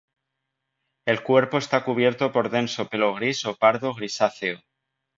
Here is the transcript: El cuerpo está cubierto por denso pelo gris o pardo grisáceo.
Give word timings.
El 1.05 1.21
cuerpo 1.21 1.59
está 1.59 1.85
cubierto 1.85 2.31
por 2.31 2.49
denso 2.49 2.81
pelo 2.91 3.13
gris 3.13 3.39
o 3.49 3.53
pardo 3.61 3.93
grisáceo. 3.93 4.57